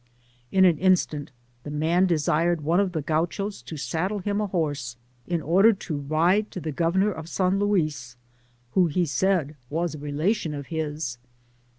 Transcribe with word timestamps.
In 0.51 0.65
an 0.65 0.79
instant, 0.79 1.29
the 1.61 1.69
man 1.69 2.07
desired 2.07 2.61
one 2.61 2.79
of 2.79 2.91
the 2.91 3.03
Gauchos 3.03 3.61
to 3.61 3.77
saddle 3.77 4.17
him 4.17 4.41
a 4.41 4.47
horse, 4.47 4.97
in 5.27 5.43
order 5.43 5.73
to 5.73 5.95
ride 5.97 6.49
to 6.49 6.59
the 6.59 6.71
Governor 6.71 7.11
of 7.11 7.29
San 7.29 7.59
Luis, 7.59 8.17
who 8.71 8.87
he 8.87 9.05
said 9.05 9.55
was 9.69 9.93
a 9.93 9.99
relation 9.99 10.55
of 10.55 10.65
his, 10.73 11.19
and. 11.21 11.29